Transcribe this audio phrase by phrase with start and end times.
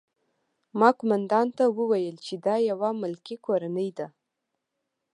[0.79, 4.07] ما قومندان ته وویل چې دا یوه ملکي کورنۍ ده